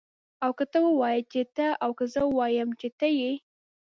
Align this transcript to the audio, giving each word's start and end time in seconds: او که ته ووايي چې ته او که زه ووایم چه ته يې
او 0.43 0.51
که 0.57 0.65
ته 0.71 0.79
ووايي 0.83 1.21
چې 1.31 1.41
ته 1.55 1.67
او 1.83 1.91
که 1.97 2.05
زه 2.13 2.21
ووایم 2.25 2.69
چه 2.79 2.87
ته 2.99 3.07
يې 3.19 3.31